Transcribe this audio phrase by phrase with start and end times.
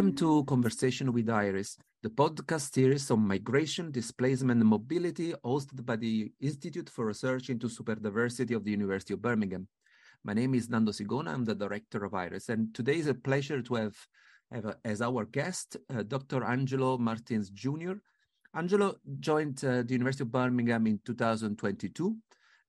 [0.00, 5.96] Welcome to Conversation with IRiS, the podcast series on migration, displacement, and mobility hosted by
[5.96, 9.68] the Institute for Research into Superdiversity of the University of Birmingham.
[10.24, 13.60] My name is Nando Sigona, I'm the director of IRiS, and today is a pleasure
[13.60, 13.94] to have,
[14.50, 16.44] have as our guest uh, Dr.
[16.44, 17.92] Angelo Martins Jr.
[18.54, 22.16] Angelo joined uh, the University of Birmingham in 2022,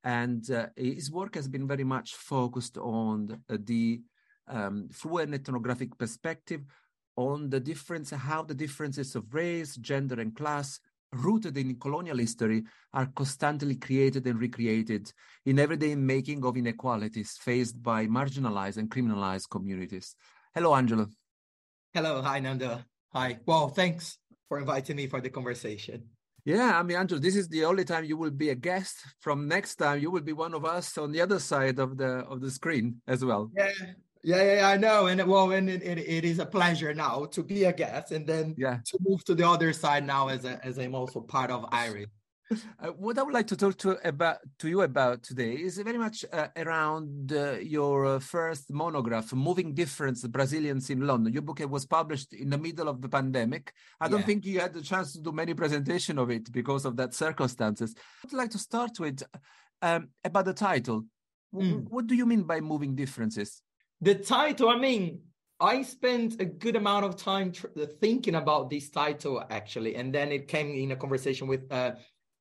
[0.03, 4.01] and uh, his work has been very much focused on the
[4.49, 6.65] um, through an ethnographic perspective
[7.15, 10.79] on the difference, how the differences of race, gender, and class
[11.13, 15.11] rooted in colonial history are constantly created and recreated
[15.45, 20.15] in everyday making of inequalities faced by marginalized and criminalized communities.
[20.55, 21.07] Hello, Angelo.
[21.93, 22.21] Hello.
[22.21, 22.81] Hi, Nando.
[23.13, 23.39] Hi.
[23.45, 26.03] Well, thanks for inviting me for the conversation.
[26.45, 28.95] Yeah, I mean, Angelo, this is the only time you will be a guest.
[29.19, 32.25] From next time, you will be one of us on the other side of the
[32.25, 33.51] of the screen as well.
[33.55, 33.71] Yeah,
[34.23, 37.43] yeah, yeah, I know, and well, and it, it, it is a pleasure now to
[37.43, 38.79] be a guest, and then yeah.
[38.85, 42.07] to move to the other side now as a, as I'm also part of IRiS.
[42.51, 45.97] Uh, what I would like to talk to about to you about today is very
[45.97, 51.61] much uh, around uh, your uh, first monograph, "Moving Difference: Brazilians in London." Your book
[51.69, 53.73] was published in the middle of the pandemic.
[54.01, 56.97] I don't think you had the chance to do many presentation of it because of
[56.97, 57.95] that circumstances.
[58.25, 59.23] I'd like to start with
[59.81, 61.05] um, about the title.
[61.53, 61.85] Mm.
[61.89, 63.61] What do you mean by moving differences?
[64.01, 65.21] The title, I mean,
[65.59, 67.67] I spent a good amount of time tr-
[67.99, 71.91] thinking about this title actually, and then it came in a conversation with uh,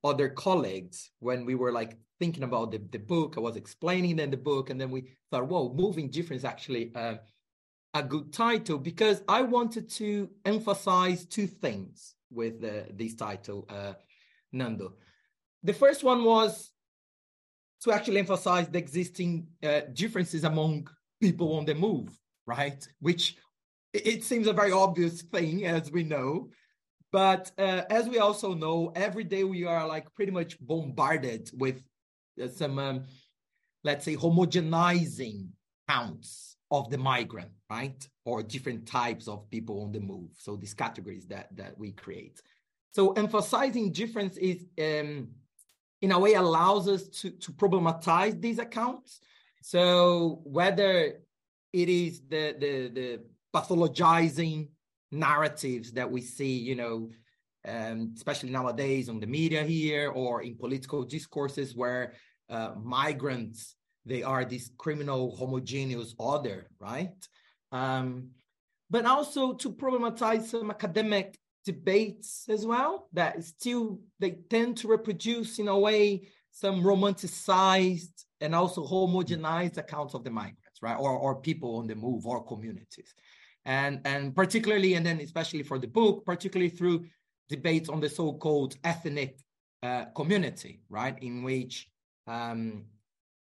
[0.03, 3.34] other colleagues when we were like thinking about the, the book.
[3.36, 7.16] I was explaining then the book, and then we thought, "Whoa, moving difference actually uh,
[7.92, 13.94] a good title because I wanted to emphasize two things with uh, this title, uh,
[14.53, 14.94] Nando.
[15.62, 16.71] The first one was
[17.82, 20.88] to actually emphasize the existing uh, differences among
[21.20, 22.08] people on the move,
[22.47, 22.86] right?
[23.00, 23.36] Which
[23.92, 26.50] it seems a very obvious thing, as we know.
[27.12, 31.82] But uh, as we also know, every day we are like pretty much bombarded with
[32.42, 33.04] uh, some, um,
[33.82, 35.48] let's say, homogenizing
[35.88, 38.09] counts of the migrant, right?
[38.25, 40.30] Or different types of people on the move.
[40.36, 42.41] So these categories that that we create.
[42.92, 45.28] So emphasizing difference is, um,
[46.00, 49.20] in a way, allows us to to problematize these accounts
[49.62, 51.21] so whether
[51.72, 53.21] it is the the the
[53.54, 54.69] pathologizing
[55.12, 57.10] narratives that we see, you know,
[57.66, 62.15] um, especially nowadays on the media here or in political discourses where
[62.48, 63.76] uh, migrants
[64.06, 67.28] they are this criminal homogeneous other, right?
[67.71, 68.31] Um,
[68.88, 75.59] but also to problematize some academic debates as well that still they tend to reproduce
[75.59, 80.97] in a way some romanticized and also homogenized accounts of the migrants, right?
[80.99, 83.15] Or, or people on the move or communities.
[83.65, 87.06] And, and particularly, and then especially for the book, particularly through
[87.49, 89.39] debates on the so-called ethnic
[89.83, 91.19] uh, community, right?
[91.21, 91.89] In which
[92.27, 92.84] um,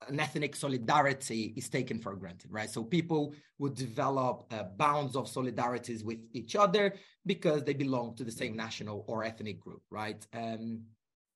[0.07, 2.69] an ethnic solidarity is taken for granted, right?
[2.69, 6.93] So people would develop uh, bounds of solidarities with each other
[7.25, 10.25] because they belong to the same national or ethnic group, right?
[10.33, 10.81] Um,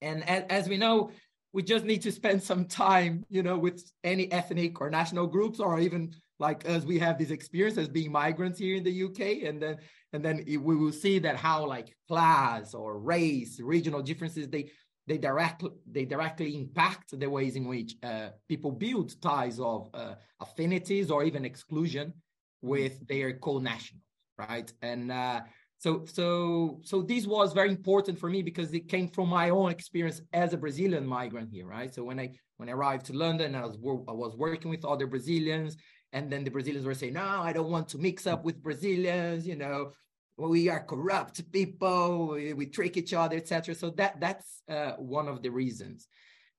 [0.01, 1.11] and as, as we know,
[1.53, 5.59] we just need to spend some time, you know, with any ethnic or national groups,
[5.59, 9.47] or even like as we have this experience as being migrants here in the UK,
[9.47, 9.77] and then
[10.13, 14.71] and then we will see that how like class or race, regional differences, they
[15.07, 20.13] they directly they directly impact the ways in which uh, people build ties of uh,
[20.39, 22.13] affinities or even exclusion
[22.61, 24.03] with their co-nationals,
[24.37, 24.71] right?
[24.81, 25.41] And uh,
[25.79, 29.71] so so so this was very important for me because it came from my own
[29.71, 31.93] experience as a brazilian migrant here right?
[31.93, 35.07] So when i when i arrived to london i was i was working with other
[35.07, 35.77] brazilians
[36.13, 39.47] and then the brazilians were saying no i don't want to mix up with brazilians
[39.47, 39.91] you know.
[40.37, 45.27] We are corrupt people we, we trick each other etc so that that's uh, one
[45.27, 46.07] of the reasons.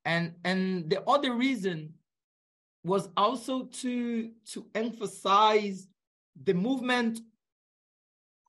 [0.04, 1.94] And and the other reason
[2.84, 5.86] was also to to emphasize
[6.44, 7.20] the movement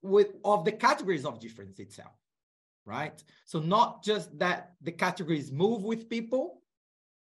[0.02, 2.14] with of the categories of difference itself
[2.86, 3.24] right?
[3.46, 6.62] So not just that the categories move with people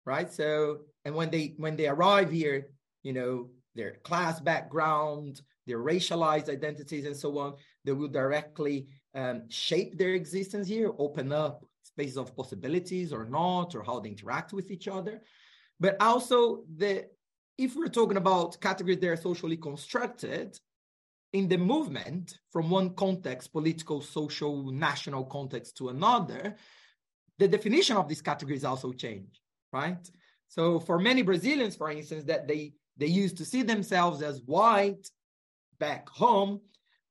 [0.05, 0.32] right?
[0.32, 2.69] So and when they when they arrive here
[3.02, 9.43] you know their class background their racialized identities and so on they will directly um,
[9.49, 14.52] shape their existence here open up spaces of possibilities or not or how they interact
[14.52, 15.23] with each other.
[15.81, 17.06] But also the
[17.58, 20.58] if we're talking about categories that are socially constructed
[21.32, 26.56] in the movement from one context, political, social, national context to another,
[27.38, 29.40] the definition of these categories also change,
[29.73, 30.11] right?
[30.49, 35.11] So for many Brazilians, for instance, that they they used to see themselves as white
[35.78, 36.61] back home,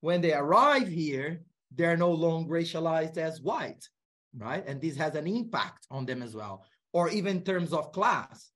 [0.02, 1.42] when they arrive here,
[1.76, 3.88] they're no longer racialized as white,
[4.36, 4.66] right?
[4.66, 6.66] And this has an impact on them as well.
[6.94, 8.50] Or even terms of class,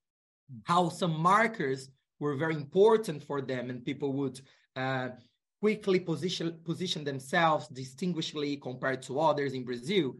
[0.63, 1.89] how some markers
[2.19, 4.41] were very important for them and people would
[4.75, 5.09] uh,
[5.61, 10.15] quickly position position themselves distinguishedly compared to others in Brazil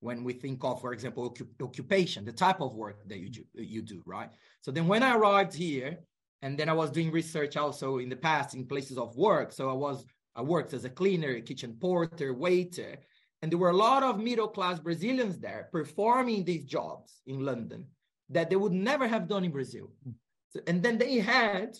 [0.00, 1.32] when we think of, for example,
[1.62, 4.30] occupation, the type of work that you do, you do, right?
[4.60, 6.00] So then when I arrived here,
[6.42, 9.52] and then I was doing research also in the past in places of work.
[9.52, 12.96] So I was I worked as a cleaner, kitchen porter, waiter,
[13.42, 17.86] and there were a lot of middle class Brazilians there performing these jobs in London
[18.30, 19.92] that they would never have done in Brazil.
[20.04, 20.12] Hmm.
[20.50, 21.76] So, and then they had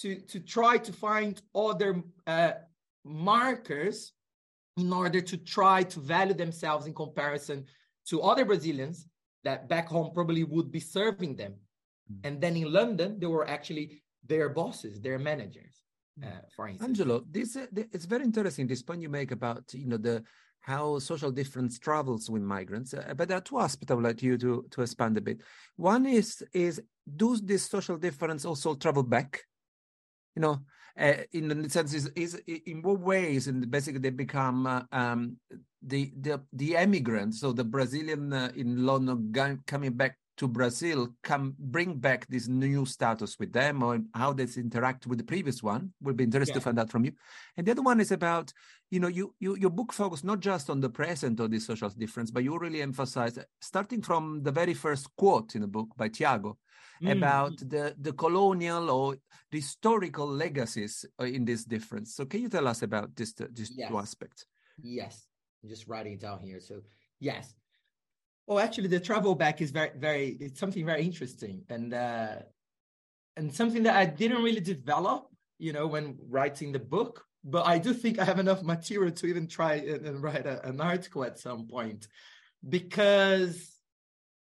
[0.00, 2.52] to to try to find other uh,
[3.04, 4.12] markers
[4.76, 7.64] in order to try to value themselves in comparison
[8.08, 9.06] to other Brazilians
[9.44, 11.54] that back home probably would be serving them.
[12.10, 12.20] Mm.
[12.24, 15.82] And then in London, they were actually their bosses, their managers,
[16.22, 16.88] uh, for instance.
[16.88, 18.66] Angelo, this uh, it's very interesting.
[18.66, 20.22] This point you make about you know the
[20.60, 22.92] how social difference travels with migrants.
[22.94, 25.40] Uh, but there are two aspects I would like you to to expand a bit.
[25.76, 26.80] One is is
[27.16, 29.42] does this social difference also travel back?
[30.36, 30.58] You know,
[30.98, 35.36] uh, in the sense is, is in what ways and basically they become uh, um,
[35.82, 41.54] the the the emigrants so the brazilian uh, in london coming back to brazil come
[41.58, 45.92] bring back this new status with them or how they interact with the previous one
[46.00, 46.58] would be interested yeah.
[46.58, 47.12] to find out from you
[47.56, 48.52] and the other one is about
[48.90, 51.88] you know you, you your book focus not just on the present or the social
[51.90, 56.08] difference but you really emphasize starting from the very first quote in the book by
[56.08, 56.56] tiago
[57.02, 57.16] mm.
[57.16, 59.16] about the, the colonial or
[59.50, 62.14] the historical legacies uh, in this difference.
[62.14, 63.88] So can you tell us about this, this yes.
[63.88, 64.46] two aspects?
[64.82, 65.26] Yes,
[65.62, 66.60] I'm just writing it down here.
[66.60, 66.82] So
[67.20, 67.54] yes.
[68.50, 70.28] Oh, actually, the travel back is very, very.
[70.40, 72.36] It's something very interesting, and uh,
[73.36, 75.28] and something that I didn't really develop,
[75.58, 77.26] you know, when writing the book.
[77.44, 80.66] But I do think I have enough material to even try and, and write a,
[80.66, 82.08] an article at some point,
[82.66, 83.77] because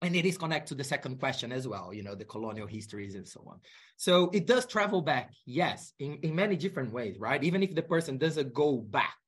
[0.05, 3.15] and it is connected to the second question as well you know the colonial histories
[3.15, 3.59] and so on.
[3.97, 7.43] So it does travel back yes in, in many different ways right?
[7.43, 9.19] Even if the person doesn't go back.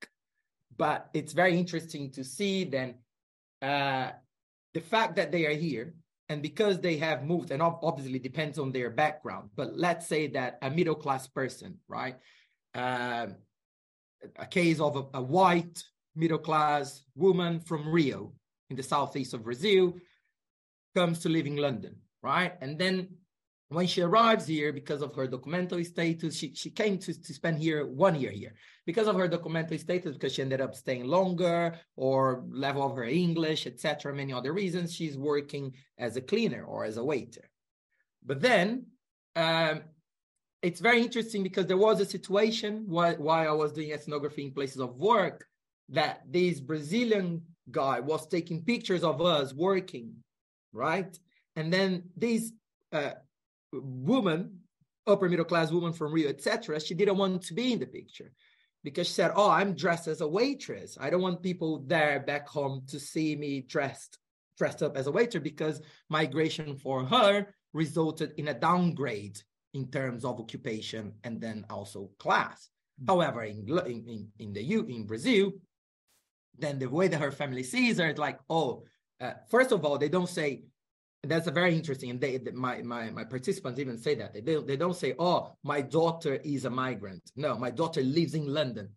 [0.77, 2.95] But it's very interesting to see then
[3.63, 4.11] uh,
[4.75, 5.95] the fact that they are here
[6.29, 10.59] and because they have moved and obviously depends on their background but let's say that
[10.61, 12.15] a middle class person right?
[12.75, 13.27] Uh,
[14.35, 15.83] a case of a, a white
[16.15, 18.33] middle class woman from rio
[18.69, 19.95] in the southeast of brazil
[20.97, 22.53] comes to live in London, right?
[22.59, 22.95] And then
[23.69, 27.59] when she arrives here, because of her documentary status, she, she came to, to spend
[27.59, 28.53] here one year here.
[28.89, 33.03] Because of her documentary status, because she ended up staying longer or level of her
[33.03, 35.65] English, etc., many other reasons, she's working
[35.99, 37.47] as a cleaner or as a waiter.
[38.25, 38.87] But then
[39.35, 39.81] um,
[40.63, 44.51] it's very interesting because there was a situation while, while I was doing ethnography in
[44.51, 45.45] places of work
[45.89, 50.15] that this Brazilian guy was taking pictures of us working
[50.77, 51.17] right?
[51.55, 52.51] And then this
[52.93, 53.11] uh,
[53.73, 54.59] woman,
[55.05, 58.31] upper middle class woman from Rio, etc., she didn't want to be in the picture
[58.83, 60.97] because she said, "Oh, I'm dressed as a waitress.
[61.01, 64.19] I don't want people there back home to see me dressed
[64.57, 69.39] dressed up as a waiter because migration for her resulted in a downgrade
[69.73, 72.69] in terms of occupation and then also class.
[72.99, 73.11] Mm-hmm.
[73.11, 75.53] However, in, in in the U in Brazil,
[76.57, 78.83] then the way that her family sees her, it's like, oh,
[79.19, 80.63] uh, first of all, they don't say
[81.23, 82.09] that's a very interesting.
[82.09, 85.81] And they, my my my participants even say that they they don't say, "Oh, my
[85.81, 88.89] daughter is a migrant." No, my daughter lives in London.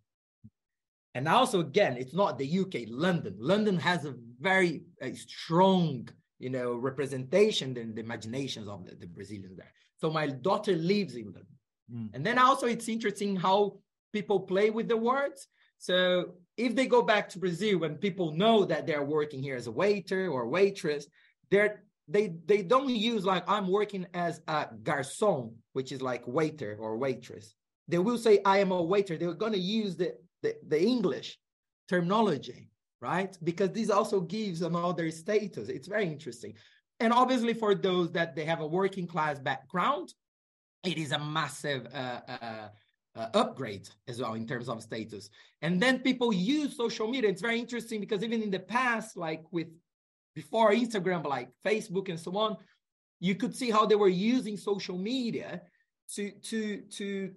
[1.15, 2.87] And also, again, it's not the UK.
[2.89, 3.35] London.
[3.39, 6.09] London has a very a strong,
[6.39, 9.73] you know, representation in the imaginations of the, the Brazilians there.
[10.01, 11.47] So my daughter lives in London.
[11.93, 12.11] Mm.
[12.15, 13.79] And then also, it's interesting how
[14.13, 15.49] people play with the words.
[15.81, 19.67] So if they go back to Brazil when people know that they're working here as
[19.67, 21.07] a waiter or waitress,
[21.51, 26.77] they're they they don't use like I'm working as a garçom, which is like waiter
[26.79, 27.55] or waitress.
[27.89, 29.17] They will say I am a waiter.
[29.17, 31.39] They're going to use the, the, the English
[31.89, 32.69] terminology,
[33.01, 33.37] right?
[33.43, 35.71] Because this also gives another status.
[35.71, 36.55] It's very interesting.
[37.01, 40.13] And obviously, for those that they have a working class background,
[40.85, 42.69] it is a massive uh, uh,
[43.17, 45.31] uh, upgrade as well in terms of status.
[45.63, 47.31] And then people use social media.
[47.31, 49.69] It's very interesting because even in the past, like with
[50.35, 52.57] before Instagram, like Facebook and so on,
[53.19, 55.63] you could see how they were using social media
[56.15, 57.33] to to to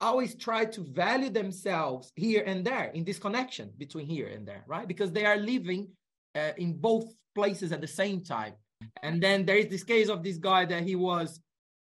[0.00, 4.64] always try to value themselves here and there in this connection between here and there,
[4.66, 4.88] right?
[4.88, 5.88] Because they are living
[6.34, 7.04] uh, in both
[7.34, 8.54] places at the same time.
[9.02, 11.40] And then there is this case of this guy that he was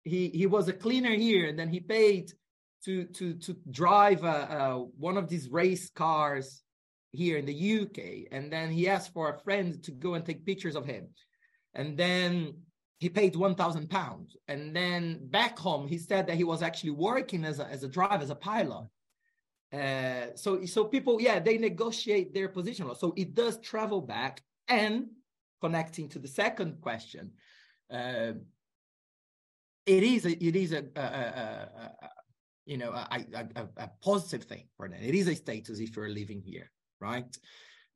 [0.03, 2.31] he he was a cleaner here, and then he paid
[2.85, 4.21] to to to drive
[4.97, 6.63] one of these race cars
[7.11, 10.45] here in the UK, and then he asked for a friend to go and take
[10.45, 11.07] pictures of him,
[11.73, 12.53] and then
[12.99, 16.91] he paid one thousand pounds, and then back home he said that he was actually
[16.91, 18.87] working as a as a driver as a pilot.
[19.71, 24.41] Uh, so so people yeah they negotiate their position so it does travel back.
[24.67, 25.07] And
[25.61, 27.31] connecting to the second question
[27.91, 28.33] uh,
[29.85, 32.09] it is a, it is a, a, a,
[32.69, 34.99] you know a, a, positive thing for them.
[35.01, 36.69] It is a status if you're living here,
[37.01, 37.35] right?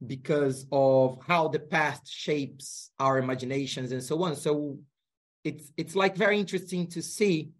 [0.06, 4.36] Because of how the past shapes our imaginations and so on.
[4.36, 4.80] So
[5.44, 7.52] it's it's like very interesting to see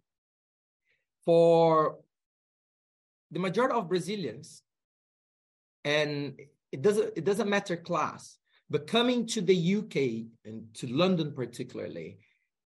[1.24, 1.98] for
[3.30, 4.62] the majority of Brazilians,
[5.84, 6.34] and
[6.72, 9.96] it doesn't it doesn't matter class, but coming to the UK
[10.44, 12.18] and to London particularly,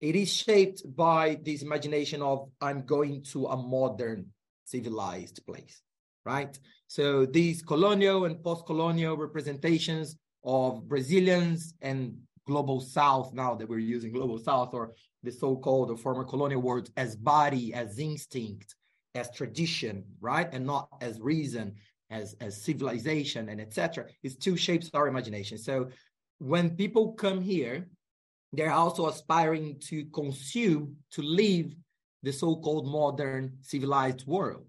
[0.01, 4.27] it is shaped by this imagination of I'm going to a modern
[4.65, 5.83] civilized place,
[6.25, 6.59] right?
[6.87, 12.17] So these colonial and post-colonial representations of Brazilians and
[12.47, 14.93] global South, now that we're using global South or
[15.23, 18.75] the so-called or former colonial words as body, as instinct,
[19.15, 20.49] as tradition, right?
[20.53, 21.75] And not as reason,
[22.11, 24.07] as, as civilization and etc.
[24.23, 25.59] It still shapes our imagination.
[25.59, 25.91] So
[26.39, 27.87] when people come here
[28.53, 31.75] they're also aspiring to consume, to live
[32.23, 34.67] the so-called modern civilized world.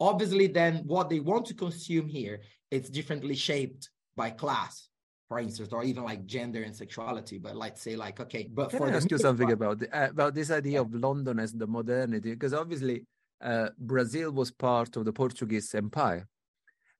[0.00, 4.88] Obviously, then what they want to consume here is differently shaped by class,
[5.28, 7.38] for instance, or even like gender and sexuality.
[7.38, 9.96] But let's say like, okay, but Can for I ask you something part, about the,
[9.96, 10.80] uh, about this idea yeah.
[10.80, 12.30] of London as the modernity?
[12.30, 13.04] Because obviously
[13.40, 16.26] uh, Brazil was part of the Portuguese Empire.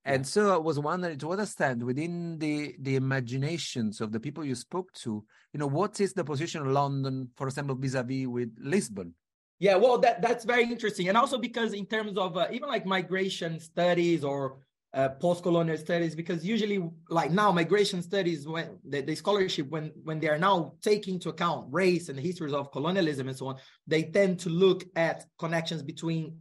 [0.06, 4.44] And so I was wondering to what extent within the, the imaginations of the people
[4.44, 8.54] you spoke to, you know, what is the position of London, for example, vis-a-vis with
[8.61, 9.14] Lisbon?
[9.61, 12.84] Yeah, well, that that's very interesting, and also because in terms of uh, even like
[12.84, 14.58] migration studies or
[14.92, 20.18] uh, post-colonial studies, because usually like now migration studies when the, the scholarship when when
[20.18, 23.56] they are now taking into account race and the histories of colonialism and so on,
[23.87, 26.37] they tend to look at connections between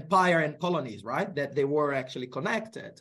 [0.00, 1.30] empire and colonies, right?
[1.34, 2.92] That they were actually connected.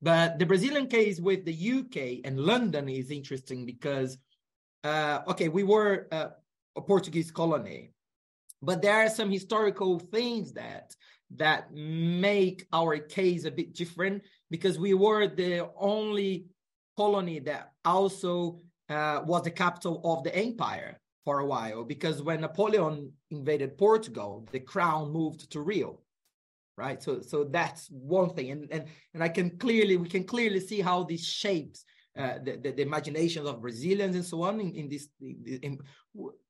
[0.00, 4.18] But the Brazilian case with the UK and London is interesting because,
[4.84, 6.30] uh, okay, we were uh,
[6.76, 7.80] a Portuguese colony,
[8.60, 10.86] but there are some historical things that
[11.36, 16.44] that make our case a bit different because we were the only
[16.96, 22.40] colony that also uh, was the capital of the empire for a while because when
[22.40, 26.00] Napoleon invaded Portugal, the crown moved to Rio
[26.76, 27.02] right?
[27.02, 28.50] So so that's one thing.
[28.50, 31.84] And and and i can clearly we can clearly see how this shapes
[32.18, 35.78] uh, the, the, the imaginations of brazilians and so on in, in this in,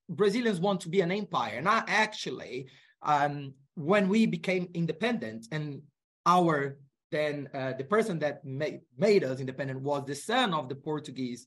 [0.08, 1.56] brazilians want to be an empire.
[1.56, 2.68] And I actually
[3.02, 5.82] um, when we became independent and
[6.26, 6.78] our
[7.10, 11.46] then uh, the person that made, made us independent was the son of the portuguese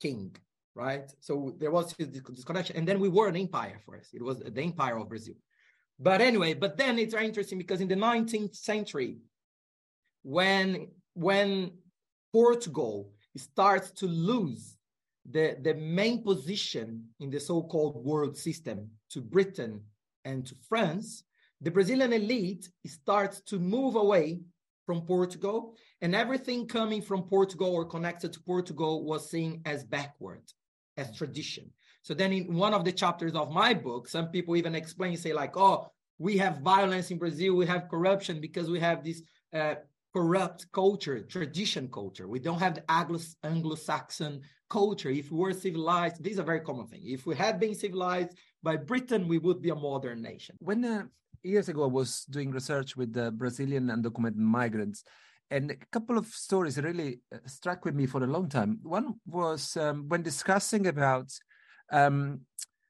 [0.00, 0.34] king
[0.76, 1.10] right?
[1.20, 2.76] So there was this connection.
[2.76, 4.10] And then we were an empire for us.
[4.12, 5.34] It was the empire of brazil
[5.98, 9.18] but anyway, but then it's very interesting because in the 19th century,
[10.22, 11.72] when when
[12.32, 14.76] Portugal starts to lose
[15.30, 19.80] the, the main position in the so-called world system to Britain
[20.24, 21.24] and to France,
[21.60, 24.40] the Brazilian elite starts to move away
[24.84, 30.42] from Portugal, and everything coming from Portugal or connected to Portugal was seen as backward,
[30.96, 31.70] as tradition.
[32.06, 35.32] So then in one of the chapters of my book, some people even explain, say
[35.32, 39.22] like, oh, we have violence in Brazil, we have corruption because we have this
[39.52, 39.74] uh,
[40.14, 42.28] corrupt culture, tradition culture.
[42.28, 42.84] We don't have the
[43.42, 45.10] Anglo-Saxon culture.
[45.10, 47.02] If we were civilized, this is a very common thing.
[47.04, 50.54] If we had been civilized by Britain, we would be a modern nation.
[50.60, 51.06] When uh,
[51.42, 55.02] years ago I was doing research with the Brazilian undocumented migrants,
[55.50, 58.78] and a couple of stories really uh, struck with me for a long time.
[58.84, 61.32] One was um, when discussing about
[61.90, 62.40] um,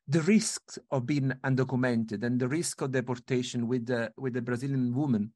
[0.08, 4.94] the risk of being undocumented and the risk of deportation with the with the Brazilian
[4.94, 5.32] woman.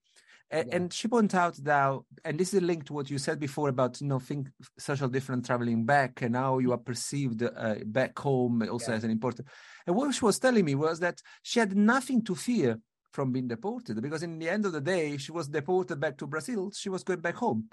[0.53, 0.65] Yeah.
[0.73, 4.01] And she pointed out that, and this is linked to what you said before about
[4.01, 4.49] you know think
[4.79, 8.97] social different traveling back, and how you are perceived uh, back home also yeah.
[8.97, 9.49] as an important.
[9.87, 12.79] And what she was telling me was that she had nothing to fear
[13.13, 16.27] from being deported because in the end of the day, she was deported back to
[16.27, 16.71] Brazil.
[16.73, 17.69] She was going back home.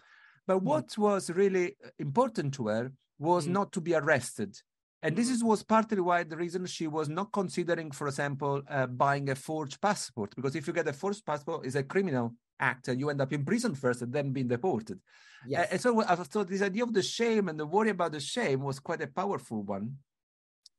[0.45, 0.63] But mm.
[0.63, 3.51] what was really important to her was mm.
[3.51, 4.55] not to be arrested
[5.03, 8.87] and this is, was partly why the reason she was not considering, for example, uh,
[8.87, 12.87] buying a forged passport, because if you get a forged passport, it's a criminal act,
[12.87, 14.99] and you end up in prison first and then being deported.
[15.45, 15.65] Yes.
[15.65, 18.19] Uh, and so I thought this idea of the shame and the worry about the
[18.19, 19.97] shame was quite a powerful one.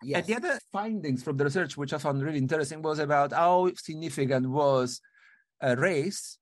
[0.02, 0.18] Yes.
[0.18, 3.70] And the other findings from the research, which I found really interesting, was about how
[3.76, 5.00] significant was
[5.62, 6.38] uh, race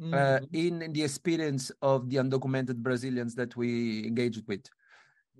[0.00, 0.14] mm-hmm.
[0.14, 4.64] uh, in, in the experience of the undocumented Brazilians that we engaged with.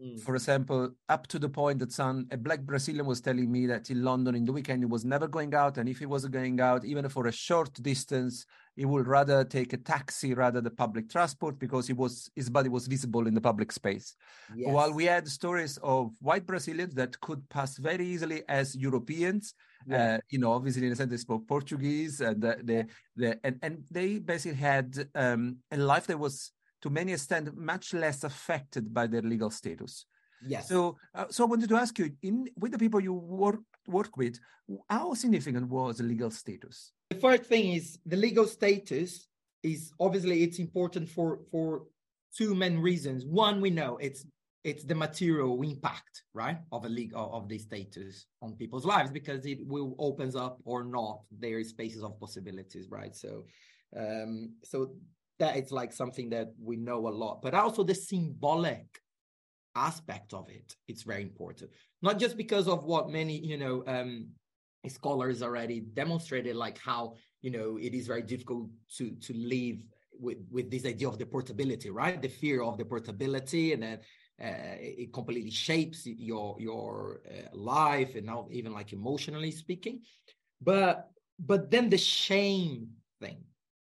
[0.02, 0.18] Mm.
[0.20, 3.90] For example, up to the point that some a black Brazilian was telling me that
[3.90, 6.60] in London in the weekend he was never going out, and if he was going
[6.60, 11.10] out, even for a short distance, he would rather take a taxi rather than public
[11.10, 14.16] transport because he was his body was visible in the public space.
[14.56, 14.72] Yes.
[14.72, 19.54] While we had stories of white Brazilians that could pass very easily as Europeans,
[19.86, 20.14] yeah.
[20.14, 23.58] uh, you know, obviously in a sense they spoke Portuguese, and the, the, the and
[23.62, 26.52] and they basically had um, a life that was
[26.82, 30.06] to many extent much less affected by their legal status.
[30.46, 30.68] Yes.
[30.68, 34.16] So, uh, so I wanted to ask you, in with the people you work work
[34.16, 34.38] with,
[34.88, 36.92] how significant was the legal status?
[37.10, 39.28] The first thing is the legal status
[39.62, 41.82] is obviously it's important for for
[42.36, 43.26] two main reasons.
[43.26, 44.24] One, we know it's
[44.62, 49.46] it's the material impact, right, of a legal of the status on people's lives because
[49.46, 53.14] it will opens up or not their spaces of possibilities, right?
[53.16, 53.44] So,
[53.96, 54.92] um, so
[55.40, 58.86] that it's like something that we know a lot, but also the symbolic
[59.74, 60.76] aspect of it.
[60.86, 61.70] It's very important,
[62.02, 64.28] not just because of what many, you know, um,
[64.88, 69.78] scholars already demonstrated, like how you know it is very difficult to to live
[70.18, 72.20] with with this idea of deportability, right?
[72.20, 73.98] The fear of deportability, and then
[74.42, 80.00] uh, it completely shapes your your uh, life and now even like emotionally speaking.
[80.60, 82.88] But but then the shame
[83.20, 83.44] thing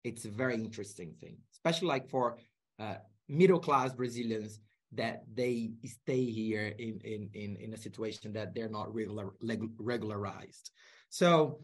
[0.04, 2.38] it's a very interesting thing, especially like for
[2.78, 2.96] uh,
[3.28, 4.60] middle class Brazilians
[4.92, 9.34] that they stay here in, in, in, in a situation that they're not regular,
[9.78, 10.70] regularized.
[11.10, 11.60] So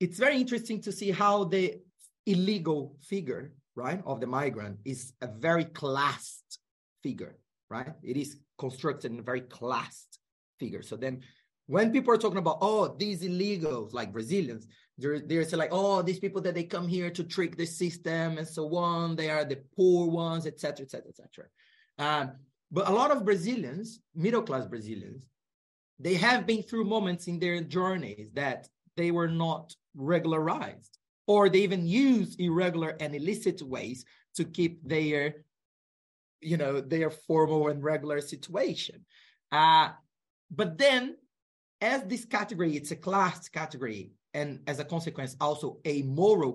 [0.00, 1.74] it's very interesting to see how the
[2.26, 6.58] illegal figure, right, of the migrant is a very classed
[7.02, 7.38] figure,
[7.70, 7.92] right?
[8.02, 10.18] It is constructed in a very classed
[10.58, 10.82] figure.
[10.82, 11.20] So then
[11.66, 14.66] when people are talking about, oh, these illegals, like Brazilians,
[14.98, 18.74] they're like, oh, these people that they come here to trick the system and so
[18.76, 19.14] on.
[19.14, 22.32] They are the poor ones, etc., etc., etc.
[22.70, 25.26] but a lot of Brazilians, middle class Brazilians,
[25.98, 31.60] they have been through moments in their journeys that they were not regularized, or they
[31.60, 34.04] even use irregular and illicit ways
[34.34, 35.44] to keep their,
[36.40, 39.04] you know, their formal and regular situation.
[39.52, 39.90] Uh,
[40.50, 41.16] but then,
[41.80, 46.52] as this category, it's a class category, and as a consequence also a moral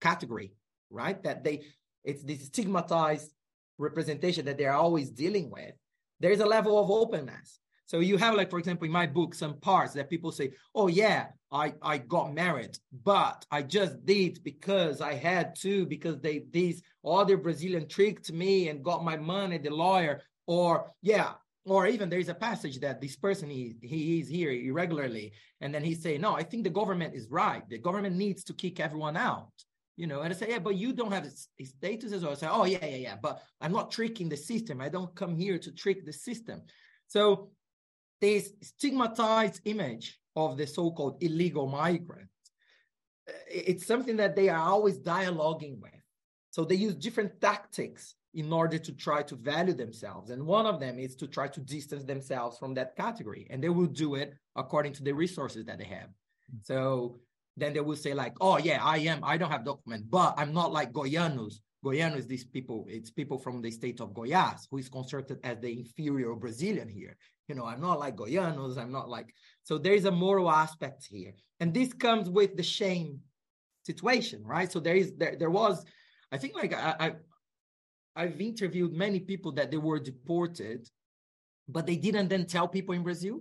[0.00, 0.52] category
[0.92, 1.22] right?
[1.24, 1.62] That they
[2.04, 3.32] it's this stigmatized
[3.78, 5.72] representation that they're always dealing with.
[6.20, 7.60] There's a level of openness.
[7.86, 10.86] So you have like for example in my book some parts that people say oh
[10.86, 16.44] yeah i i got married but i just did because i had to because they
[16.52, 21.32] these other brazilian tricked me and got my money the lawyer or yeah
[21.64, 25.72] or even there is a passage that this person he, he is here irregularly and
[25.74, 27.68] then he say no i think the government is right.
[27.68, 29.52] The government needs to kick everyone out.
[29.96, 32.34] You know and i say yeah but you don't have a status as well i
[32.34, 34.80] say oh yeah yeah yeah but i'm not tricking the system.
[34.80, 36.62] I don't come here to trick the system.
[37.06, 37.50] So
[38.20, 42.28] this stigmatized image of the so-called illegal migrant
[43.48, 45.92] it's something that they are always dialoguing with.
[46.50, 50.30] So they use different tactics in order to try to value themselves.
[50.30, 53.46] And one of them is to try to distance themselves from that category.
[53.50, 56.08] And they will do it according to the resources that they have.
[56.08, 56.58] Mm-hmm.
[56.62, 57.20] So
[57.56, 60.54] then they will say, like, oh, yeah, I am, I don't have document, but I'm
[60.54, 61.56] not like Goianos.
[61.84, 65.70] Goianos, these people, it's people from the state of Goiás, who is constructed as the
[65.70, 67.16] inferior Brazilian here.
[67.48, 71.06] You know, I'm not like Goianos, I'm not like, so there is a moral aspect
[71.10, 71.34] here.
[71.60, 73.20] And this comes with the shame
[73.84, 74.70] situation, right?
[74.70, 75.84] So there is, there, there was,
[76.30, 77.14] I think like I
[78.14, 80.88] I've interviewed many people that they were deported,
[81.68, 83.40] but they didn't then tell people in Brazil.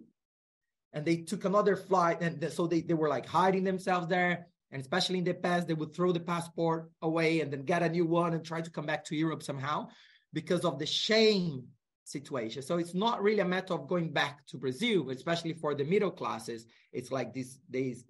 [0.93, 2.21] And they took another flight.
[2.21, 4.47] And so they, they were like hiding themselves there.
[4.71, 7.89] And especially in the past, they would throw the passport away and then get a
[7.89, 9.89] new one and try to come back to Europe somehow
[10.34, 11.67] because of the shame
[12.05, 12.62] situation.
[12.62, 16.12] So it's not really a matter of going back to Brazil, especially for the middle
[16.12, 16.65] classes.
[16.93, 18.03] It's like this, this,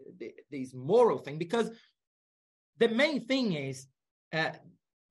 [0.51, 1.71] this moral thing because
[2.77, 3.87] the main thing is
[4.33, 4.51] uh,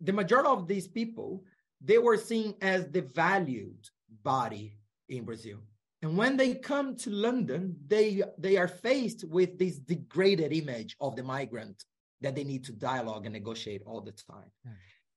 [0.00, 1.44] the majority of these people
[1.82, 3.88] they were seen as the valued
[4.22, 4.76] body
[5.08, 5.58] in Brazil.
[6.02, 11.16] And when they come to London, they they are faced with this degraded image of
[11.16, 11.84] the migrant
[12.22, 14.50] that they need to dialogue and negotiate all the time.
[14.66, 14.72] Mm.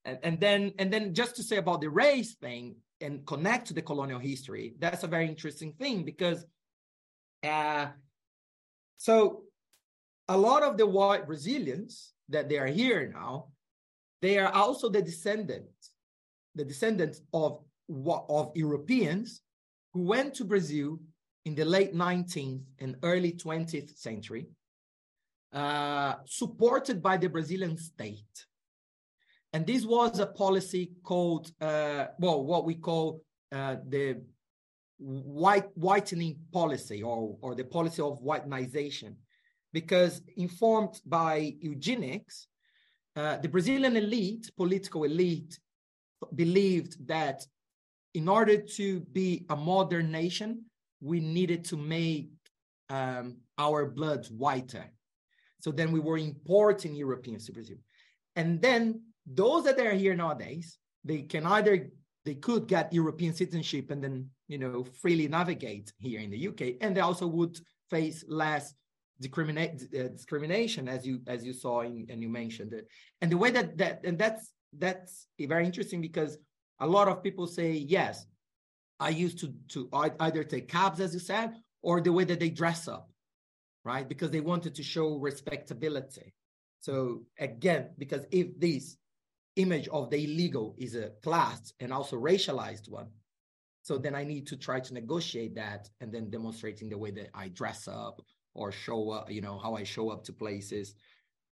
[0.06, 3.74] And, and then and then just to say about the race thing and connect to
[3.74, 6.44] the colonial history, that's a very interesting thing because
[7.42, 7.88] uh,
[8.98, 9.44] so
[10.28, 13.48] a lot of the white Brazilians that they are here now,
[14.24, 15.90] they are also the descendants,
[16.54, 17.60] the descendants of,
[18.06, 19.42] of Europeans
[19.92, 20.98] who went to Brazil
[21.44, 24.46] in the late 19th and early 20th century,
[25.52, 28.34] uh, supported by the Brazilian state.
[29.52, 34.22] and this was a policy called, uh, well, what we call uh, the
[34.98, 39.16] white whitening policy or, or the policy of whitenization.
[39.78, 42.48] Because informed by eugenics,
[43.16, 45.58] uh, the Brazilian elite, political elite,
[46.34, 47.46] believed that
[48.14, 50.64] in order to be a modern nation,
[51.00, 52.30] we needed to make
[52.88, 54.90] um, our blood whiter.
[55.60, 57.78] So then we were importing Europeans to Brazil.
[58.36, 61.90] And then those that are here nowadays, they can either
[62.24, 66.76] they could get European citizenship and then you know freely navigate here in the UK,
[66.80, 67.58] and they also would
[67.90, 68.74] face less
[69.22, 72.86] Uh, discrimination as you as you saw in, and you mentioned it.
[73.20, 76.36] And the way that that and that's that's very interesting because
[76.80, 78.26] a lot of people say yes,
[78.98, 79.88] I used to to
[80.20, 83.08] either take cabs as you said or the way that they dress up,
[83.84, 84.08] right?
[84.08, 86.34] Because they wanted to show respectability.
[86.80, 88.96] So again, because if this
[89.56, 93.10] image of the illegal is a class and also racialized one,
[93.82, 97.30] so then I need to try to negotiate that and then demonstrating the way that
[97.32, 98.20] I dress up
[98.54, 100.94] or show up, you know, how I show up to places,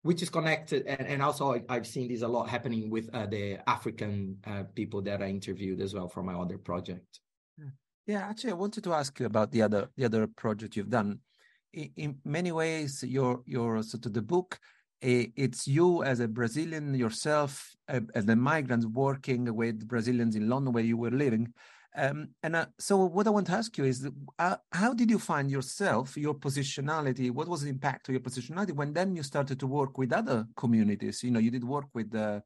[0.03, 0.87] which is connected.
[0.87, 4.65] And, and also I, have seen this a lot happening with uh, the African uh,
[4.75, 7.21] people that I interviewed as well for my other project.
[8.07, 11.21] Yeah, actually, I wanted to ask you about the other the other project you've done.
[11.73, 14.59] In, in many ways, your your sort of the book,
[15.01, 20.85] it's you as a Brazilian yourself, as a migrant working with Brazilians in London where
[20.85, 21.53] you were living.
[21.97, 25.19] Um, and uh, so, what I want to ask you is, uh, how did you
[25.19, 27.31] find yourself, your positionality?
[27.33, 30.47] What was the impact of your positionality when then you started to work with other
[30.57, 31.23] communities?
[31.25, 32.41] You know, you did work with uh,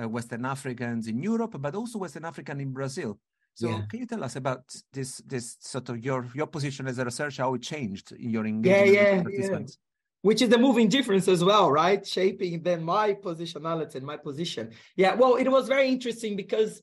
[0.00, 3.18] uh Western Africans in Europe, but also Western African in Brazil.
[3.56, 3.82] So yeah.
[3.88, 7.42] can you tell us about this this sort of your your position as a researcher,
[7.42, 9.78] how it changed in your engagement yeah, yeah, with participants?
[9.78, 10.28] Yeah.
[10.28, 12.06] Which is the moving difference as well, right?
[12.06, 14.72] Shaping then my positionality and my position.
[14.96, 16.82] Yeah, well, it was very interesting because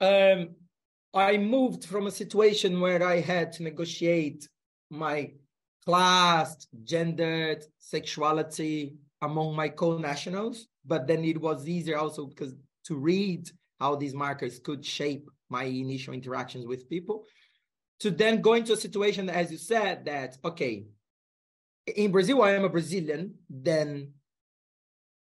[0.00, 0.54] um,
[1.12, 4.48] I moved from a situation where I had to negotiate
[4.90, 5.32] my
[5.84, 13.50] class, gendered, sexuality among my co-nationals, but then it was easier also because to read
[13.80, 17.24] how these markers could shape my initial interactions with people
[18.00, 20.84] to then go into a situation as you said that okay
[21.96, 24.12] in brazil i am a brazilian then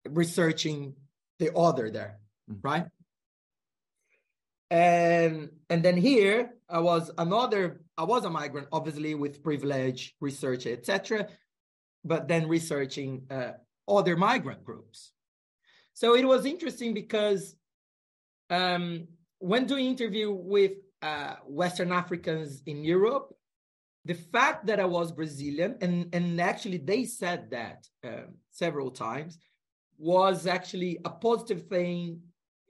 [0.08, 0.94] researching
[1.38, 2.18] the other there
[2.50, 2.66] mm-hmm.
[2.66, 2.86] right
[4.70, 10.66] and and then here i was another i was a migrant obviously with privilege research
[10.66, 11.28] etc
[12.06, 13.52] but then researching uh,
[13.88, 15.12] other migrant groups.
[15.92, 17.56] So it was interesting because
[18.48, 23.34] um, when doing interview with uh, Western Africans in Europe,
[24.04, 29.38] the fact that I was Brazilian, and, and actually they said that uh, several times,
[29.98, 32.20] was actually a positive thing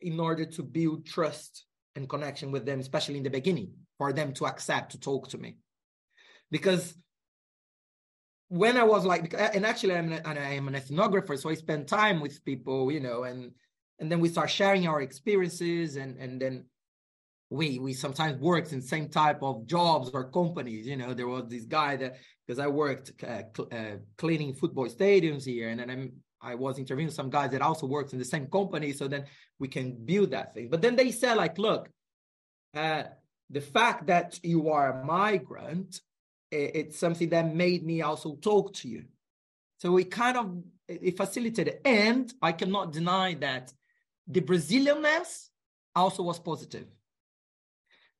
[0.00, 1.65] in order to build trust
[1.96, 5.38] and connection with them, especially in the beginning, for them to accept to talk to
[5.38, 5.56] me.
[6.50, 6.94] Because
[8.48, 11.88] when I was like, and actually I'm, an, I am an ethnographer, so I spend
[11.88, 13.52] time with people, you know, and
[13.98, 16.64] and then we start sharing our experiences and and then
[17.50, 21.44] we we sometimes worked in same type of jobs or companies you know there was
[21.48, 25.90] this guy that because i worked uh, cl- uh, cleaning football stadiums here and then
[25.90, 29.24] i'm i was interviewing some guys that also worked in the same company so then
[29.58, 31.88] we can build that thing but then they said like look
[32.74, 33.04] uh,
[33.50, 36.00] the fact that you are a migrant
[36.50, 39.04] it, it's something that made me also talk to you
[39.78, 43.72] so we kind of it facilitated and i cannot deny that
[44.26, 45.48] the Brazilianness
[45.94, 46.86] also was positive.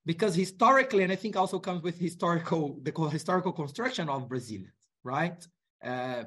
[0.05, 5.45] Because historically, and I think also comes with historical the historical construction of Brazilians, right?
[5.85, 6.25] Uh,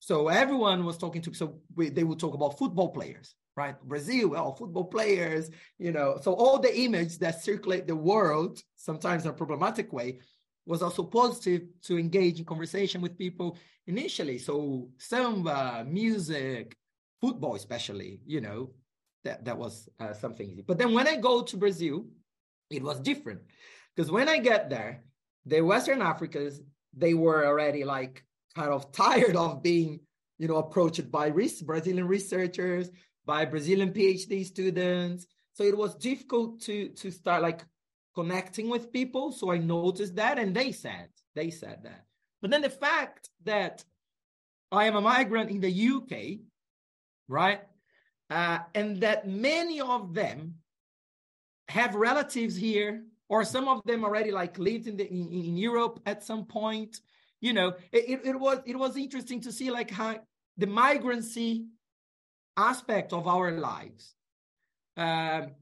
[0.00, 3.80] so everyone was talking to, so we, they would talk about football players, right?
[3.82, 6.18] Brazil, well, football players, you know.
[6.22, 10.20] So all the image that circulate the world, sometimes in a problematic way,
[10.66, 14.38] was also positive to engage in conversation with people initially.
[14.38, 16.76] So samba, music,
[17.20, 18.70] football especially you know
[19.24, 22.06] that that was uh, something easy but then when i go to brazil
[22.70, 23.40] it was different
[23.94, 25.02] because when i get there
[25.46, 26.60] the western africans
[26.96, 30.00] they were already like kind of tired of being
[30.38, 32.90] you know approached by brazilian researchers
[33.26, 37.64] by brazilian phd students so it was difficult to to start like
[38.14, 42.04] connecting with people so i noticed that and they said they said that
[42.40, 43.84] but then the fact that
[44.72, 46.40] i am a migrant in the uk
[47.28, 47.60] right?
[48.30, 50.54] Uh, and that many of them
[51.68, 56.00] have relatives here, or some of them already like lived in the in, in Europe
[56.06, 57.00] at some point.
[57.40, 60.20] You know, it, it was it was interesting to see like how
[60.56, 61.66] the migrancy
[62.56, 64.14] aspect of our lives.
[64.96, 65.52] Um,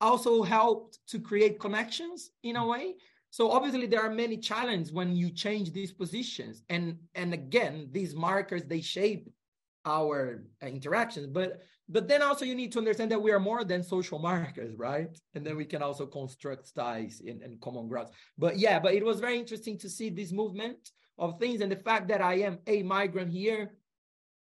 [0.00, 2.94] also helped to create connections in a way.
[3.30, 8.14] So obviously there are many challenges when you change these positions, and and again these
[8.14, 9.28] markers they shape
[9.84, 13.82] our interactions, but but then also you need to understand that we are more than
[13.82, 15.16] social markers, right?
[15.34, 18.10] And then we can also construct ties and, common grounds.
[18.38, 21.76] But yeah, but it was very interesting to see this movement of things and the
[21.76, 23.72] fact that I am a migrant here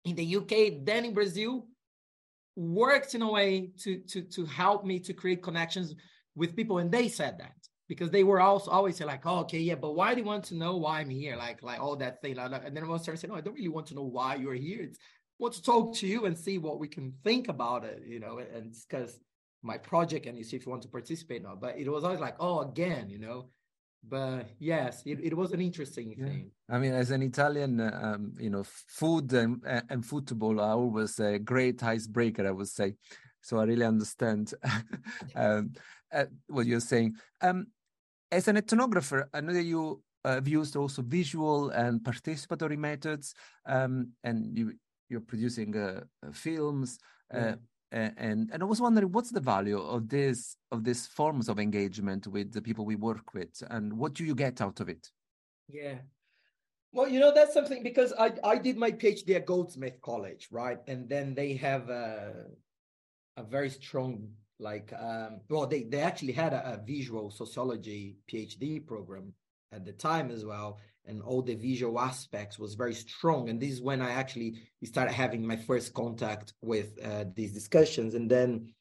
[0.05, 1.67] in the UK, then in Brazil,
[2.55, 5.95] worked in a way to to to help me to create connections
[6.35, 7.55] with people, and they said that
[7.87, 10.55] because they were also always like, oh, okay, yeah, but why do you want to
[10.55, 11.35] know why I'm here?
[11.35, 13.87] Like like all that thing, and then I started saying, no, I don't really want
[13.87, 14.83] to know why you're here.
[14.83, 14.99] It's
[15.41, 18.37] want to talk to you and see what we can think about it, you know,
[18.37, 19.19] and discuss
[19.63, 21.61] my project and you see if you want to participate or not.
[21.61, 23.49] But it was always like, oh, again, you know,
[24.07, 26.25] but yes it, it was an interesting yeah.
[26.25, 31.19] thing i mean as an italian um, you know food and, and football are always
[31.19, 32.93] a great icebreaker i would say
[33.41, 34.53] so i really understand
[35.35, 35.71] um,
[36.11, 37.67] uh, what you're saying um,
[38.31, 43.33] as an ethnographer i know that you uh, have used also visual and participatory methods
[43.65, 44.73] um, and you,
[45.11, 46.97] you're producing uh, films
[47.33, 47.55] uh,
[47.91, 48.09] yeah.
[48.17, 52.27] and and I was wondering what's the value of this of these forms of engagement
[52.27, 55.09] with the people we work with, and what do you get out of it?
[55.67, 55.95] Yeah,
[56.93, 60.79] well, you know that's something because I I did my PhD at Goldsmith College, right,
[60.87, 62.45] and then they have a
[63.37, 68.85] a very strong like um, well they they actually had a, a visual sociology PhD
[68.85, 69.33] program
[69.71, 73.49] at the time as well and all the visual aspects was very strong.
[73.49, 78.13] And this is when i actually started having my first contact with uh, these discussions.
[78.15, 78.73] And then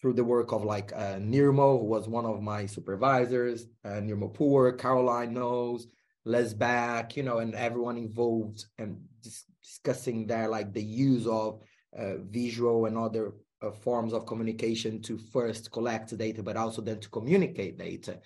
[0.00, 4.34] through the work of like uh, Nirmal who was one of my supervisors uh, Nirmal
[4.34, 5.86] Puwar Caroline Knowles
[6.24, 11.60] les back you know and everyone involved and dis- discussing there like the use of
[11.98, 16.98] uh, visual and other uh, forms of communication to first collect data but also then
[17.00, 18.18] to communicate data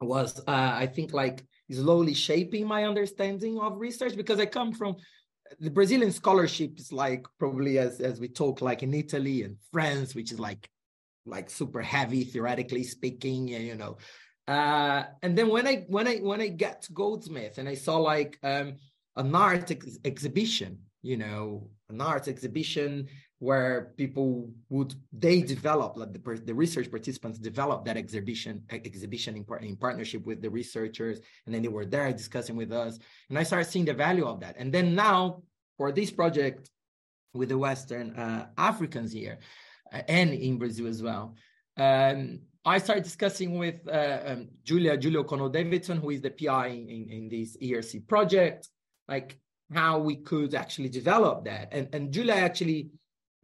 [0.00, 4.96] was uh, i think like slowly shaping my understanding of research because I come from
[5.58, 10.14] the Brazilian scholarship is like probably as as we talk like in Italy and France,
[10.14, 10.68] which is like
[11.26, 13.98] like super heavy theoretically speaking, and you know.
[14.46, 17.96] Uh, and then when I when I when I get to Goldsmith and I saw
[17.98, 18.74] like um,
[19.16, 23.08] an art ex- exhibition, you know, an art exhibition
[23.40, 29.44] where people would they develop like the, the research participants develop that exhibition exhibition in,
[29.64, 32.98] in partnership with the researchers and then they were there discussing with us
[33.30, 34.56] and i started seeing the value of that.
[34.58, 35.42] And then now
[35.78, 36.70] for this project
[37.32, 39.38] with the western uh, africans here
[39.92, 41.34] uh, and in brazil as well
[41.78, 46.66] um, i started discussing with uh, um, julia julia o'connell davidson who is the pi
[46.66, 48.68] in, in this erc project
[49.08, 49.38] like
[49.72, 51.68] how we could actually develop that.
[51.72, 52.90] And, and julia actually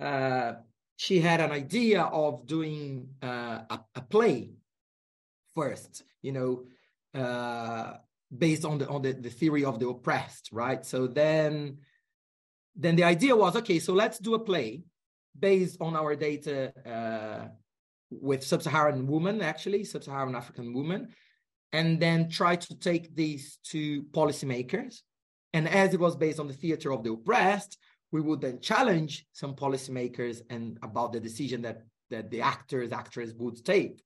[0.01, 0.53] uh,
[0.97, 4.51] she had an idea of doing uh, a, a, play
[5.55, 6.65] first, you know,
[7.15, 7.95] uh,
[8.37, 10.85] based on the on the, the theory of the oppressed, right?
[10.85, 11.79] So then,
[12.75, 13.79] then the idea was okay.
[13.79, 14.83] So let's do a play
[15.39, 17.49] based on our data uh,
[18.11, 21.09] with sub-Saharan women, actually sub-Saharan African women,
[21.73, 25.03] and then try to take these to policymakers.
[25.53, 27.79] And as it was based on the theater of the oppressed,
[28.13, 33.35] we would then challenge some policymakers and about the decision that that the actors actors
[33.35, 34.03] would take.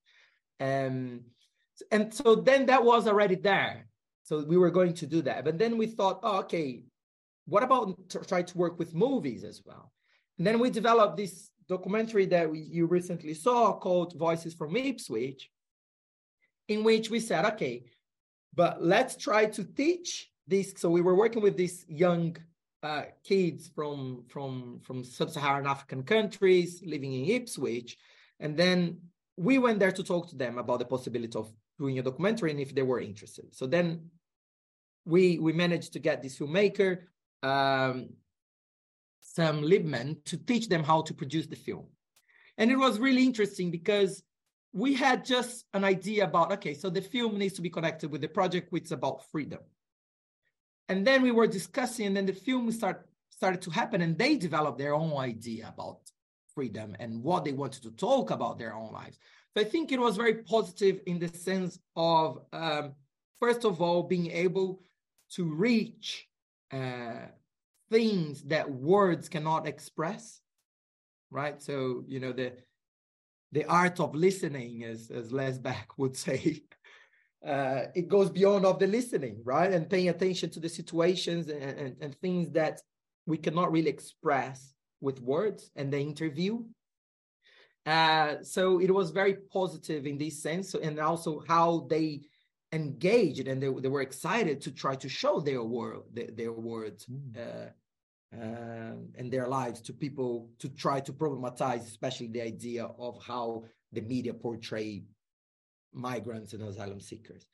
[0.59, 1.23] Um,
[1.91, 3.87] and so then that was already there.
[4.23, 5.45] So we were going to do that.
[5.45, 6.85] But then we thought oh, okay
[7.47, 9.93] what about try to work with movies as well?
[10.39, 15.51] And then we developed this documentary that we, you recently saw called voices from ipswich
[16.69, 17.85] in which we said okay
[18.55, 20.75] but let's try to teach this.
[20.77, 22.37] So we were working with these young
[22.83, 27.97] uh, kids from from from sub-Saharan African countries living in Ipswich,
[28.39, 28.99] and then
[29.37, 32.61] we went there to talk to them about the possibility of doing a documentary and
[32.61, 33.55] if they were interested.
[33.55, 34.11] So then
[35.05, 37.03] we we managed to get this filmmaker,
[37.43, 38.11] um,
[39.21, 41.87] Sam Libman, to teach them how to produce the film,
[42.57, 44.23] and it was really interesting because
[44.73, 48.23] we had just an idea about okay, so the film needs to be connected with
[48.23, 49.61] the project, which is about freedom
[50.91, 54.35] and then we were discussing, and then the film start, started to happen, and they
[54.37, 56.01] developed their own idea about
[56.53, 59.17] freedom and what they wanted to talk about their own lives.
[59.55, 62.95] So I think it was very positive in the sense of, um,
[63.39, 64.83] first of all, being able
[65.37, 66.29] to reach
[66.73, 67.27] uh,
[67.89, 70.41] things that words cannot express,
[71.31, 71.63] right?
[71.63, 72.53] So you know the
[73.53, 76.63] the art of listening, as as Les Back would say,
[77.47, 79.73] uh, it goes beyond of the listening, right?
[79.73, 82.81] And paying attention to the situations and, and, and things that
[83.27, 86.63] we cannot really express with words and the interview.
[87.87, 92.21] Uh, so it was very positive in this sense, and also how they
[92.73, 97.07] engaged and they, they were excited to try to show their world, their, their words.
[97.07, 97.37] Mm.
[97.37, 97.71] Uh,
[98.33, 103.65] uh, and their lives to people to try to problematize, especially the idea of how
[103.93, 105.03] the media portray
[105.93, 107.47] migrants and asylum seekers.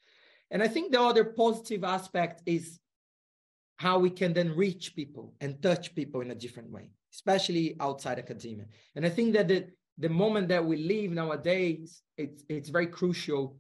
[0.51, 2.79] And I think the other positive aspect is
[3.77, 8.19] how we can then reach people and touch people in a different way, especially outside
[8.19, 8.67] academia.
[8.95, 9.67] And I think that the,
[9.99, 13.57] the moment that we live nowadays, it's it's very crucial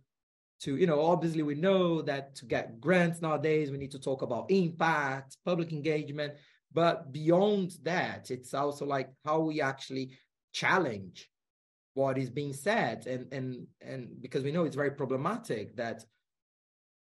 [0.61, 4.23] to, you know, obviously we know that to get grants nowadays, we need to talk
[4.23, 6.35] about impact, public engagement.
[6.73, 10.19] But beyond that, it's also like how we actually
[10.53, 11.29] challenge
[11.97, 16.05] what is being said and and and because we know it's very problematic that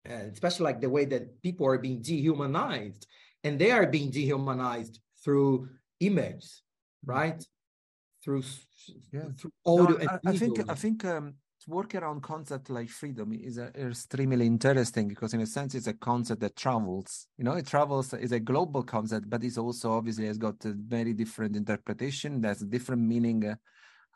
[0.10, 3.08] uh, especially like the way that people are being dehumanized
[3.46, 5.70] and they are being dehumanized through
[6.02, 7.12] image mm-hmm.
[7.12, 7.46] right
[8.22, 8.44] through,
[9.14, 9.30] yeah.
[9.38, 11.36] through audio no, I, I, think i think um,
[11.68, 15.94] work around concept like freedom is a, extremely interesting because in a sense it's a
[15.94, 20.28] concept that travels you know it travels is a global concept but it's also obviously
[20.28, 23.56] has got a very different interpretation there's a different meaning uh,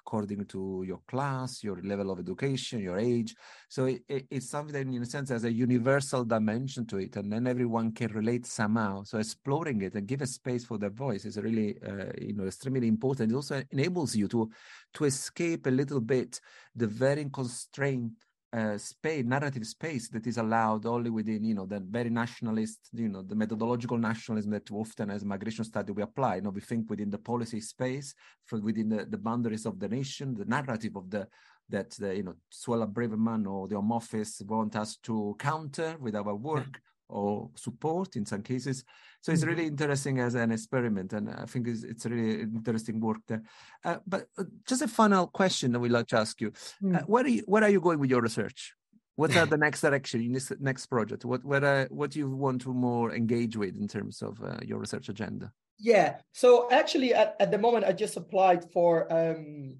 [0.06, 3.36] according to your class, your level of education, your age.
[3.70, 7.16] So it, it, it's something that, in a sense, has a universal dimension to it,
[7.16, 9.04] and then everyone can relate somehow.
[9.04, 12.46] So exploring it and give a space for their voice is really, uh, you know,
[12.46, 13.32] extremely important.
[13.32, 14.50] It also enables you to
[14.94, 16.40] to escape a little bit
[16.76, 18.12] the very constrained
[18.56, 23.10] uh, space, narrative space that is allowed only within, you know, the very nationalist, you
[23.10, 26.36] know, the methodological nationalism that often as migration study we apply.
[26.36, 28.14] You know, we think within the policy space,
[28.46, 31.28] from within the, the boundaries of the nation, the narrative of the
[31.68, 36.16] that the, you know, Suella Braverman or the Home Office want us to counter with
[36.16, 38.84] our work or support in some cases.
[39.22, 39.84] So it's really mm-hmm.
[39.84, 43.44] interesting as an experiment, and I think it's, it's really interesting work there.
[43.84, 46.96] Uh, but uh, just a final question that we'd like to ask you: mm.
[46.96, 48.74] uh, where are you, where are you going with your research?
[49.16, 51.26] What are the next direction in this next project?
[51.26, 54.58] What what are, what do you want to more engage with in terms of uh,
[54.64, 55.52] your research agenda?
[55.78, 59.76] Yeah, so actually, at, at the moment, I just applied for um,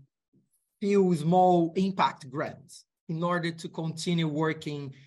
[0.82, 4.98] few small impact grants in order to continue working uh,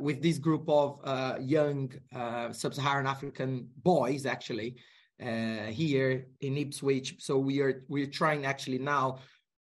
[0.00, 4.76] with this group of uh, young uh, sub-Saharan African boys, actually,
[5.20, 7.16] uh, here in Ipswich.
[7.18, 9.18] So we are we're trying actually now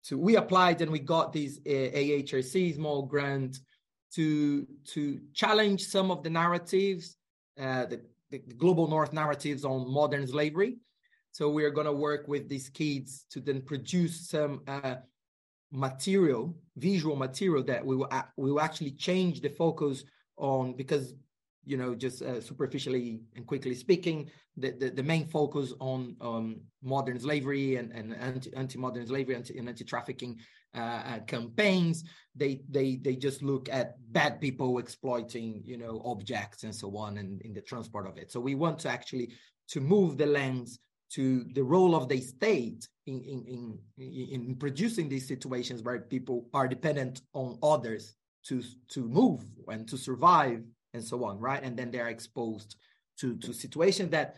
[0.04, 3.58] to we applied and we got this uh, AHRC small grant
[4.14, 7.16] to to challenge some of the narratives,
[7.60, 8.00] uh, the,
[8.30, 10.78] the global North narratives on modern slavery.
[11.32, 14.62] So we are going to work with these kids to then produce some
[15.72, 20.04] material, visual material that we will we will actually change the focus
[20.36, 21.14] on because
[21.64, 26.60] you know just uh, superficially and quickly speaking the, the, the main focus on um,
[26.82, 30.38] modern slavery and, and anti, anti-modern slavery anti, and anti-trafficking
[30.74, 32.04] uh, uh, campaigns.
[32.34, 37.18] They they they just look at bad people exploiting you know objects and so on
[37.18, 38.30] and in the transport of it.
[38.30, 39.32] So we want to actually
[39.68, 40.78] to move the lens
[41.14, 46.48] to the role of the state in, in, in, in producing these situations where people
[46.54, 48.14] are dependent on others
[48.46, 50.62] to, to move and to survive
[50.94, 51.62] and so on, right?
[51.62, 52.76] And then they're exposed
[53.18, 54.36] to, to situations that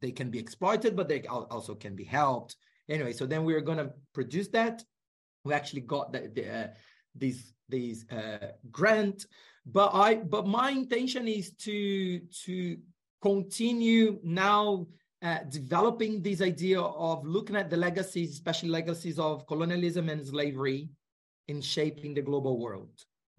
[0.00, 2.56] they can be exploited, but they also can be helped.
[2.88, 4.82] Anyway, so then we are going to produce that.
[5.44, 6.66] We actually got the, the uh,
[7.14, 9.26] these these uh, grant,
[9.64, 12.76] but I but my intention is to to
[13.22, 14.86] continue now
[15.22, 20.90] uh, developing this idea of looking at the legacies, especially legacies of colonialism and slavery,
[21.48, 22.90] in shaping the global world,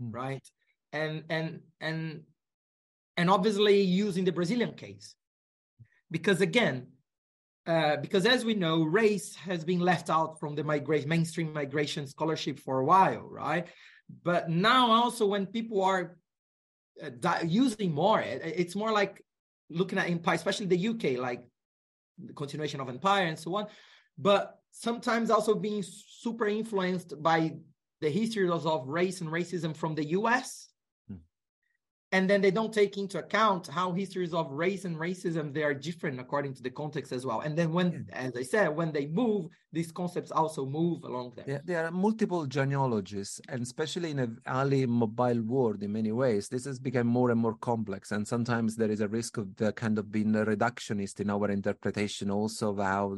[0.01, 0.13] mm.
[0.13, 0.45] right?
[0.93, 2.23] And and and
[3.17, 5.15] and obviously using the Brazilian case,
[6.09, 6.87] because again,
[7.65, 12.07] uh, because as we know, race has been left out from the migration mainstream migration
[12.07, 13.67] scholarship for a while, right?
[14.23, 16.17] But now also when people are
[17.03, 19.21] uh, di- using more, it, it's more like
[19.69, 21.43] looking at empire, especially the UK, like
[22.25, 23.67] the continuation of empire and so on
[24.17, 27.53] but sometimes also being super influenced by
[28.01, 30.69] the histories of race and racism from the US.
[32.13, 35.73] And then they don't take into account how histories of race and racism they are
[35.73, 37.41] different according to the context as well.
[37.41, 38.27] And then when yeah.
[38.27, 41.45] as i said when they move these concepts also move along there.
[41.47, 46.47] Yeah, there are multiple genealogies and especially in a early mobile world in many ways
[46.47, 48.11] this has become more and more complex.
[48.11, 51.51] And sometimes there is a risk of the kind of being a reductionist in our
[51.51, 53.17] interpretation also of how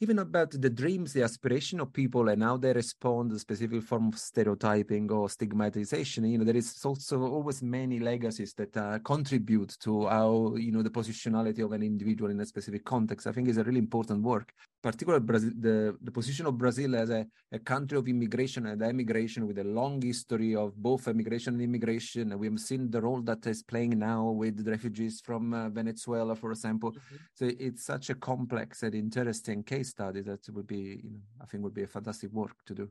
[0.00, 4.08] even about the dreams, the aspiration of people and how they respond to specific form
[4.08, 6.24] of stereotyping or stigmatization.
[6.24, 10.82] You know, there is also always many legacies that uh, contribute to how, you know,
[10.82, 13.26] the positionality of an individual in a specific context.
[13.26, 14.52] I think is a really important work.
[14.80, 19.46] Particularly Brazil, the, the position of Brazil as a, a country of immigration and emigration
[19.46, 22.38] with a long history of both immigration and immigration.
[22.38, 26.36] We have seen the role that is playing now with the refugees from uh, Venezuela,
[26.36, 26.92] for example.
[26.92, 27.16] Mm-hmm.
[27.34, 31.46] So it's such a complex and interesting case study that would be, you know, I
[31.46, 32.88] think would be a fantastic work to do.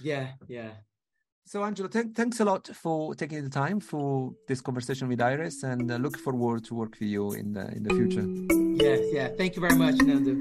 [0.00, 0.70] Yeah, yeah.
[1.44, 5.62] So, Angelo, th- thanks a lot for taking the time for this conversation with IRiS,
[5.62, 8.26] and uh, look forward to work with you in the in the future.
[8.84, 9.28] Yes, yeah.
[9.28, 10.36] Thank you very much, Nando.